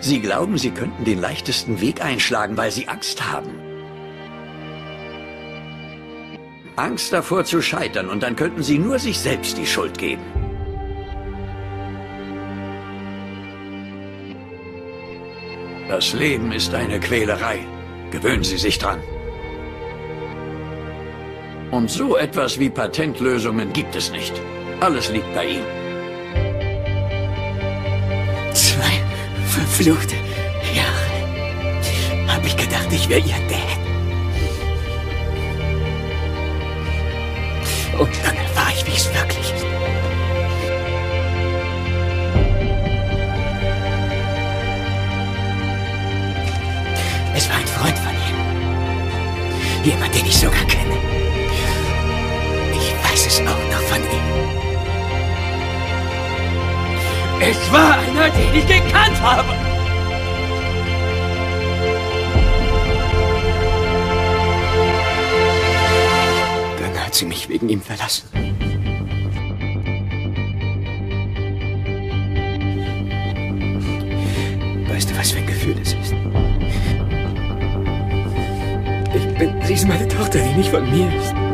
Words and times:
Sie 0.00 0.20
glauben, 0.20 0.58
Sie 0.58 0.70
könnten 0.70 1.04
den 1.04 1.20
leichtesten 1.20 1.80
Weg 1.80 2.04
einschlagen, 2.04 2.56
weil 2.56 2.70
Sie 2.70 2.88
Angst 2.88 3.30
haben. 3.32 3.50
Angst 6.76 7.12
davor 7.12 7.44
zu 7.44 7.60
scheitern 7.60 8.08
und 8.08 8.22
dann 8.22 8.36
könnten 8.36 8.62
Sie 8.62 8.78
nur 8.78 8.98
sich 8.98 9.18
selbst 9.18 9.58
die 9.58 9.66
Schuld 9.66 9.98
geben. 9.98 10.22
Das 15.88 16.12
Leben 16.12 16.52
ist 16.52 16.72
eine 16.74 17.00
Quälerei. 17.00 17.60
Gewöhnen 18.10 18.44
Sie 18.44 18.58
sich 18.58 18.78
dran. 18.78 19.00
Und 21.70 21.90
so 21.90 22.16
etwas 22.16 22.58
wie 22.58 22.70
Patentlösungen 22.70 23.72
gibt 23.72 23.96
es 23.96 24.12
nicht. 24.12 24.32
Alles 24.80 25.10
liegt 25.10 25.34
bei 25.34 25.46
Ihnen. 25.46 25.77
Verfluchte 29.58 30.14
Jahre. 30.74 32.28
Hab 32.28 32.44
ich 32.44 32.56
gedacht, 32.56 32.88
ich 32.90 33.08
wäre 33.08 33.20
Ihr 33.20 33.34
Dad. 33.48 33.78
Und 37.98 38.10
dann 38.24 38.36
erfahre 38.36 38.72
ich, 38.74 38.86
wie 38.86 38.96
es 38.96 39.12
wirklich 39.12 39.52
ist. 39.52 39.66
Es 47.34 47.48
war 47.48 47.56
ein 47.56 47.66
Freund 47.66 47.98
von 47.98 48.12
ihm. 48.12 49.84
Jemand, 49.84 50.14
den 50.14 50.26
ich 50.26 50.36
sogar 50.36 50.64
kenne. 50.66 50.96
Ich 52.72 52.94
weiß 53.10 53.26
es 53.26 53.40
auch 53.40 53.64
noch 53.72 53.82
von 53.90 54.02
ihm. 54.02 54.28
Es 57.40 57.72
war 57.72 57.96
den 58.30 58.54
ich 58.54 58.66
gekannt 58.66 59.20
habe. 59.22 59.48
Dann 66.80 67.04
hat 67.04 67.14
sie 67.14 67.26
mich 67.26 67.48
wegen 67.48 67.68
ihm 67.68 67.80
verlassen. 67.80 68.28
Weißt 74.88 75.10
du, 75.10 75.18
was 75.18 75.30
für 75.30 75.38
ein 75.38 75.46
Gefühl 75.46 75.76
es 75.80 75.92
ist? 75.92 76.14
Ich 79.14 79.38
bin, 79.38 79.54
sie 79.62 79.74
ist 79.74 79.86
meine 79.86 80.08
Tochter, 80.08 80.38
die 80.38 80.54
nicht 80.56 80.70
von 80.70 80.88
mir 80.90 81.06
ist. 81.14 81.47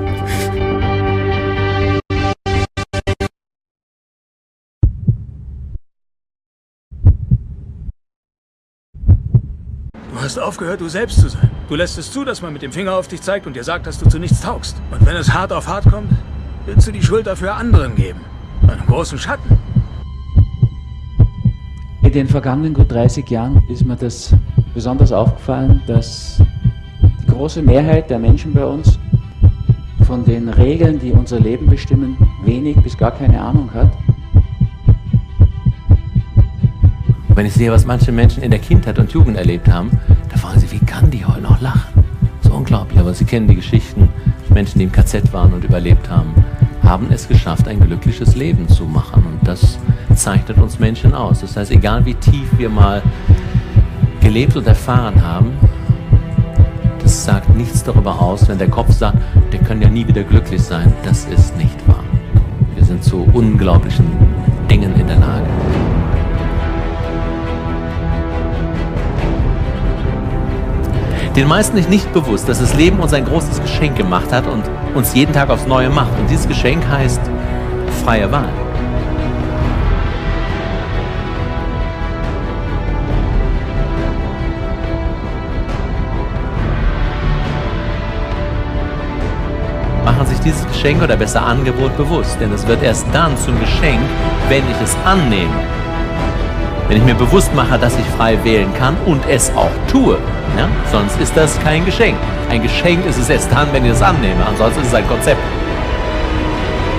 Du 10.15 10.23
hast 10.23 10.39
aufgehört, 10.39 10.81
du 10.81 10.89
selbst 10.89 11.20
zu 11.20 11.29
sein. 11.29 11.51
Du 11.69 11.75
lässt 11.75 11.98
es 11.98 12.12
zu, 12.12 12.25
dass 12.25 12.41
man 12.41 12.53
mit 12.53 12.62
dem 12.62 12.70
Finger 12.70 12.95
auf 12.95 13.09
dich 13.09 13.20
zeigt 13.20 13.48
und 13.48 13.57
dir 13.57 13.65
sagt, 13.65 13.89
dass 13.89 13.98
du 13.98 14.09
zu 14.09 14.20
nichts 14.20 14.41
taugst. 14.41 14.81
Und 14.93 15.05
wenn 15.05 15.17
es 15.17 15.34
hart 15.34 15.53
auf 15.53 15.67
hart 15.67 15.91
kommt, 15.91 16.09
willst 16.67 16.87
du 16.87 16.93
die 16.93 17.03
Schuld 17.03 17.27
dafür 17.27 17.57
anderen 17.57 17.97
geben. 17.97 18.20
Einen 18.62 18.87
großen 18.87 19.19
Schatten. 19.19 19.59
In 22.05 22.12
den 22.12 22.29
vergangenen 22.29 22.75
gut 22.75 22.92
30 22.92 23.29
Jahren 23.29 23.65
ist 23.69 23.85
mir 23.85 23.97
das 23.97 24.33
besonders 24.73 25.11
aufgefallen, 25.11 25.83
dass 25.89 26.41
die 27.03 27.33
große 27.33 27.61
Mehrheit 27.61 28.09
der 28.09 28.20
Menschen 28.20 28.55
bei 28.55 28.65
uns 28.65 29.01
von 30.07 30.25
den 30.25 30.48
Regeln, 30.48 31.01
die 31.01 31.11
unser 31.11 31.41
Leben 31.41 31.67
bestimmen, 31.67 32.17
wenig 32.45 32.77
bis 32.85 32.97
gar 32.97 33.11
keine 33.11 33.41
Ahnung 33.41 33.69
hat. 33.75 33.91
Wenn 37.35 37.47
ich 37.47 37.55
sehe, 37.55 37.73
was 37.73 37.85
manche 37.85 38.13
Menschen 38.13 38.45
in 38.45 38.53
der 38.53 38.61
Kindheit 38.61 38.97
und 39.01 39.13
Jugend 39.13 39.37
erlebt 39.37 39.69
haben, 39.69 39.91
da 40.31 40.37
fragen 40.37 40.61
sie, 40.61 40.70
wie 40.70 40.79
kann 40.79 41.11
die 41.11 41.25
heute 41.25 41.41
noch 41.41 41.61
lachen? 41.61 42.05
So 42.42 42.53
unglaublich, 42.53 43.01
aber 43.01 43.13
sie 43.13 43.25
kennen 43.25 43.48
die 43.48 43.57
Geschichten. 43.57 44.08
Menschen, 44.51 44.79
die 44.79 44.85
im 44.85 44.92
KZ 44.92 45.33
waren 45.33 45.53
und 45.53 45.64
überlebt 45.64 46.08
haben, 46.08 46.33
haben 46.85 47.08
es 47.11 47.27
geschafft, 47.27 47.67
ein 47.67 47.81
glückliches 47.81 48.36
Leben 48.36 48.69
zu 48.69 48.85
machen. 48.85 49.25
Und 49.25 49.48
das 49.48 49.79
zeichnet 50.14 50.58
uns 50.58 50.79
Menschen 50.79 51.13
aus. 51.13 51.41
Das 51.41 51.57
heißt, 51.57 51.73
egal 51.73 52.07
wie 52.07 52.14
tief 52.14 52.47
wir 52.57 52.70
mal 52.70 53.03
gelebt 54.20 54.57
und 54.57 54.69
erfahren 54.69 55.20
haben, 55.20 55.51
das 57.03 57.25
sagt 57.25 57.55
nichts 57.57 57.83
darüber 57.83 58.23
aus, 58.23 58.48
wenn 58.48 58.58
der 58.58 58.70
Kopf 58.70 58.92
sagt, 58.92 59.19
der 59.53 59.58
kann 59.58 59.83
ja 59.83 59.89
nie 59.89 60.07
wieder 60.07 60.23
glücklich 60.23 60.63
sein. 60.63 60.92
Das 61.03 61.25
ist 61.25 61.57
nicht 61.57 61.89
wahr. 61.89 62.05
Wir 62.77 62.85
sind 62.85 63.03
zu 63.03 63.29
unglaublichen 63.33 64.07
Dingen 64.70 64.95
in 64.95 65.08
der 65.08 65.19
Lage. 65.19 65.44
Den 71.36 71.48
meisten 71.48 71.77
ist 71.77 71.90
nicht 71.90 72.12
bewusst, 72.12 72.48
dass 72.48 72.61
das 72.61 72.74
Leben 72.74 73.00
uns 73.00 73.12
ein 73.12 73.24
großes 73.24 73.61
Geschenk 73.61 73.96
gemacht 73.96 74.33
hat 74.33 74.46
und 74.46 74.62
uns 74.95 75.14
jeden 75.14 75.33
Tag 75.33 75.50
aufs 75.50 75.67
Neue 75.67 75.90
macht. 75.90 76.17
Und 76.17 76.30
dieses 76.30 76.46
Geschenk 76.46 76.86
heißt 76.89 77.20
freie 78.05 78.30
Wahl. 78.30 78.48
Machen 90.05 90.27
sich 90.27 90.39
dieses 90.39 90.64
Geschenk 90.68 91.02
oder 91.02 91.16
besser 91.16 91.45
Angebot 91.45 91.96
bewusst, 91.96 92.36
denn 92.40 92.52
es 92.52 92.64
wird 92.68 92.80
erst 92.84 93.06
dann 93.12 93.36
zum 93.39 93.58
Geschenk, 93.58 93.98
wenn 94.48 94.62
ich 94.70 94.80
es 94.84 94.96
annehme. 95.05 95.83
Wenn 96.89 96.98
ich 96.98 97.05
mir 97.05 97.14
bewusst 97.14 97.55
mache, 97.55 97.78
dass 97.78 97.98
ich 97.98 98.05
frei 98.17 98.39
wählen 98.45 98.72
kann 98.74 98.95
und 99.06 99.27
es 99.27 99.50
auch 99.56 99.70
tue, 99.90 100.18
ja, 100.56 100.68
sonst 100.92 101.18
ist 101.18 101.34
das 101.34 101.58
kein 101.61 101.84
Geschenk. 101.86 102.17
Ein 102.50 102.62
Geschenk 102.62 103.06
ist 103.06 103.18
es 103.18 103.30
erst 103.30 103.50
dann, 103.50 103.72
wenn 103.72 103.86
ich 103.86 103.92
es 103.92 104.02
annehme, 104.02 104.45
ansonsten 104.46 104.83
ist 104.83 104.89
es 104.89 104.95
ein 104.95 105.08
Konzept. 105.08 105.40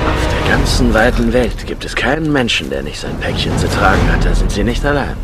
Auf 0.08 0.28
der 0.34 0.56
ganzen 0.56 0.92
weiten 0.92 1.32
Welt 1.34 1.68
gibt 1.68 1.86
es 1.86 1.96
keinen 1.96 2.34
Menschen, 2.34 2.72
der 2.72 2.82
nicht 2.82 3.00
sein 3.00 3.16
Päckchen 3.22 3.56
zu 3.60 3.70
tragen 3.70 4.02
hat. 4.12 4.26
Da 4.26 4.34
sind 4.34 4.52
sie 4.52 4.64
nicht 4.64 4.84
allein. 4.84 5.16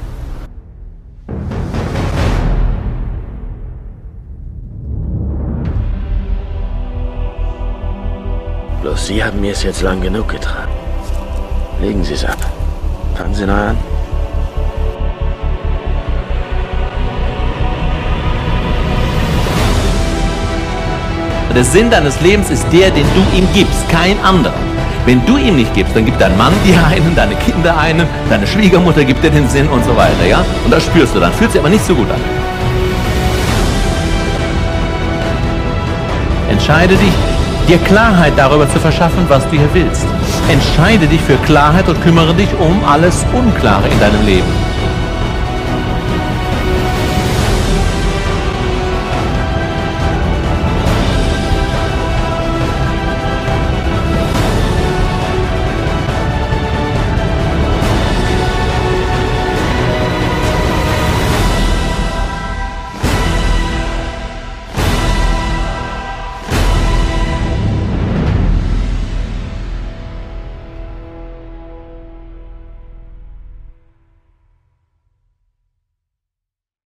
Bloß 8.83 9.07
Sie 9.07 9.23
haben 9.23 9.41
mir 9.41 9.53
es 9.53 9.63
jetzt 9.63 9.81
lang 9.81 10.01
genug 10.01 10.29
getragen. 10.29 10.71
Legen 11.81 12.03
Sie 12.03 12.13
es 12.13 12.25
ab. 12.25 12.37
Fangen 13.15 13.33
Sie 13.33 13.45
neu 13.45 13.53
an. 13.53 13.90
Der 21.53 21.65
Sinn 21.65 21.89
deines 21.91 22.19
Lebens 22.21 22.49
ist 22.49 22.65
der, 22.71 22.91
den 22.91 23.05
du 23.13 23.37
ihm 23.37 23.47
gibst, 23.53 23.87
kein 23.89 24.17
anderer. 24.23 24.55
Wenn 25.05 25.23
du 25.25 25.37
ihm 25.37 25.57
nicht 25.57 25.73
gibst, 25.73 25.95
dann 25.95 26.05
gibt 26.05 26.21
dein 26.21 26.35
Mann 26.37 26.53
dir 26.65 26.83
einen, 26.87 27.13
deine 27.13 27.35
Kinder 27.35 27.77
einen, 27.77 28.07
deine 28.29 28.47
Schwiegermutter 28.47 29.03
gibt 29.03 29.23
dir 29.23 29.31
den 29.31 29.49
Sinn 29.49 29.67
und 29.67 29.83
so 29.83 29.95
weiter, 29.97 30.25
ja? 30.27 30.45
Und 30.63 30.71
das 30.71 30.83
spürst 30.85 31.13
du 31.13 31.19
dann. 31.19 31.33
Fühlt 31.33 31.51
sich 31.51 31.59
aber 31.59 31.69
nicht 31.69 31.85
so 31.85 31.93
gut 31.93 32.09
an. 32.09 32.21
Entscheide 36.49 36.95
dich, 36.95 37.13
dir 37.67 37.77
Klarheit 37.79 38.33
darüber 38.37 38.69
zu 38.69 38.79
verschaffen, 38.79 39.25
was 39.27 39.43
du 39.49 39.57
hier 39.57 39.69
willst. 39.73 40.05
Entscheide 40.49 41.05
dich 41.05 41.21
für 41.21 41.35
Klarheit 41.45 41.87
und 41.89 42.01
kümmere 42.01 42.33
dich 42.33 42.49
um 42.59 42.83
alles 42.85 43.25
Unklare 43.33 43.87
in 43.89 43.99
deinem 43.99 44.25
Leben. 44.25 44.70